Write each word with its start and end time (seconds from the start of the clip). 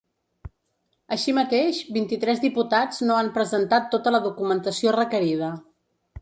Així 1.15 1.35
mateix, 1.39 1.81
vint-i-tres 1.97 2.41
diputats 2.45 3.03
no 3.11 3.19
han 3.19 3.29
presentat 3.37 3.87
tota 3.93 4.15
la 4.17 4.23
documentació 4.25 4.97
requerida. 4.99 5.53